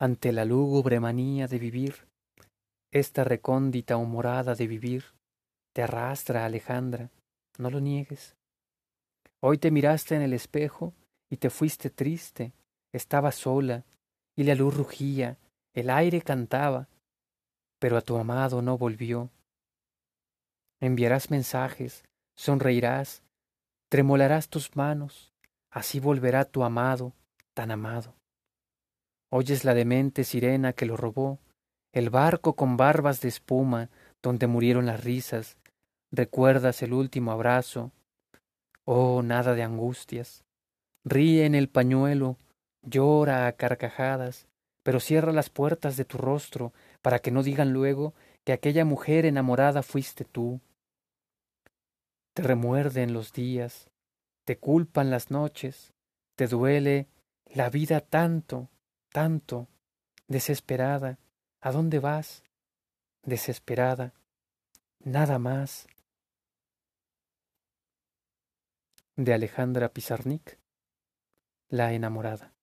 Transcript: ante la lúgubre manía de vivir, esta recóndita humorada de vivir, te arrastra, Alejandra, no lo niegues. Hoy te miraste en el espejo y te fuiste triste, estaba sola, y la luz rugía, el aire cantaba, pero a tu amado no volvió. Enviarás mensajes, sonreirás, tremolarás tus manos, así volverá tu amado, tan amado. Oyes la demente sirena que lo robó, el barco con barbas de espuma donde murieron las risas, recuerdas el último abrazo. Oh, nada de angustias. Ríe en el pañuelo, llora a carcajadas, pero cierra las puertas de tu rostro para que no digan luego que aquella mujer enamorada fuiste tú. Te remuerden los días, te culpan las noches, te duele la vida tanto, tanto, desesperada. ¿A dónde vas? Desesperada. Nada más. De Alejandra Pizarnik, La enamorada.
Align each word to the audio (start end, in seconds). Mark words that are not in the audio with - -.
ante 0.00 0.32
la 0.32 0.46
lúgubre 0.46 0.98
manía 0.98 1.46
de 1.46 1.58
vivir, 1.58 2.08
esta 2.90 3.22
recóndita 3.22 3.98
humorada 3.98 4.54
de 4.54 4.66
vivir, 4.66 5.04
te 5.74 5.82
arrastra, 5.82 6.46
Alejandra, 6.46 7.10
no 7.58 7.68
lo 7.68 7.80
niegues. 7.80 8.34
Hoy 9.40 9.58
te 9.58 9.70
miraste 9.70 10.16
en 10.16 10.22
el 10.22 10.32
espejo 10.32 10.94
y 11.28 11.36
te 11.36 11.50
fuiste 11.50 11.90
triste, 11.90 12.54
estaba 12.92 13.30
sola, 13.30 13.84
y 14.34 14.44
la 14.44 14.54
luz 14.54 14.74
rugía, 14.74 15.36
el 15.74 15.90
aire 15.90 16.22
cantaba, 16.22 16.88
pero 17.78 17.98
a 17.98 18.00
tu 18.00 18.16
amado 18.16 18.62
no 18.62 18.78
volvió. 18.78 19.28
Enviarás 20.80 21.30
mensajes, 21.30 22.04
sonreirás, 22.36 23.22
tremolarás 23.90 24.48
tus 24.48 24.74
manos, 24.76 25.34
así 25.70 26.00
volverá 26.00 26.46
tu 26.46 26.64
amado, 26.64 27.12
tan 27.52 27.70
amado. 27.70 28.14
Oyes 29.30 29.64
la 29.64 29.74
demente 29.74 30.24
sirena 30.24 30.72
que 30.72 30.86
lo 30.86 30.96
robó, 30.96 31.38
el 31.92 32.10
barco 32.10 32.54
con 32.54 32.76
barbas 32.76 33.20
de 33.20 33.28
espuma 33.28 33.88
donde 34.22 34.48
murieron 34.48 34.86
las 34.86 35.04
risas, 35.04 35.56
recuerdas 36.10 36.82
el 36.82 36.92
último 36.92 37.30
abrazo. 37.30 37.92
Oh, 38.84 39.22
nada 39.22 39.54
de 39.54 39.62
angustias. 39.62 40.44
Ríe 41.04 41.46
en 41.46 41.54
el 41.54 41.68
pañuelo, 41.68 42.36
llora 42.82 43.46
a 43.46 43.52
carcajadas, 43.52 44.48
pero 44.82 44.98
cierra 44.98 45.32
las 45.32 45.48
puertas 45.48 45.96
de 45.96 46.04
tu 46.04 46.18
rostro 46.18 46.72
para 47.00 47.20
que 47.20 47.30
no 47.30 47.42
digan 47.42 47.72
luego 47.72 48.14
que 48.44 48.52
aquella 48.52 48.84
mujer 48.84 49.26
enamorada 49.26 49.82
fuiste 49.82 50.24
tú. 50.24 50.60
Te 52.34 52.42
remuerden 52.42 53.12
los 53.12 53.32
días, 53.32 53.90
te 54.44 54.58
culpan 54.58 55.10
las 55.10 55.30
noches, 55.30 55.92
te 56.36 56.46
duele 56.46 57.06
la 57.46 57.70
vida 57.70 58.00
tanto, 58.00 58.68
tanto, 59.12 59.68
desesperada. 60.28 61.18
¿A 61.60 61.72
dónde 61.72 61.98
vas? 61.98 62.42
Desesperada. 63.22 64.14
Nada 65.00 65.38
más. 65.38 65.86
De 69.16 69.34
Alejandra 69.34 69.90
Pizarnik, 69.90 70.58
La 71.68 71.92
enamorada. 71.92 72.54